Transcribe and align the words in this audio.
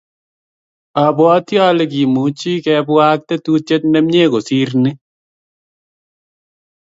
obwoti 1.05 1.55
ale 1.67 1.83
kimucgi 1.91 2.53
kebwaa 2.65 3.11
ak 3.15 3.21
tetutie 3.27 3.75
nemie 3.91 4.25
kosiir 4.31 4.71
ni 4.83 4.91